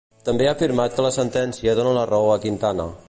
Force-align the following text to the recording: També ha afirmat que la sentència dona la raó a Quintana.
També 0.27 0.47
ha 0.47 0.53
afirmat 0.55 0.95
que 0.95 1.05
la 1.07 1.13
sentència 1.17 1.77
dona 1.81 1.93
la 1.99 2.07
raó 2.13 2.33
a 2.37 2.41
Quintana. 2.47 2.91